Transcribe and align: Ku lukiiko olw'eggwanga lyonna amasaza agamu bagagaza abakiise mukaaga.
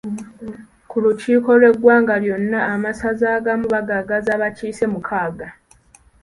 Ku 0.89 0.95
lukiiko 1.03 1.47
olw'eggwanga 1.55 2.15
lyonna 2.23 2.59
amasaza 2.73 3.25
agamu 3.37 3.65
bagagaza 3.73 4.29
abakiise 4.37 4.85
mukaaga. 4.93 5.47